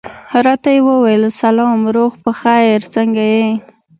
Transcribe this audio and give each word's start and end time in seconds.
راته 0.45 0.69
یې 0.75 0.79
وویل 0.87 1.23
سلام، 1.41 1.79
روغ 1.95 2.11
په 2.23 2.31
خیر، 2.41 2.79
څنګه 2.95 3.23
یې؟ 3.35 3.47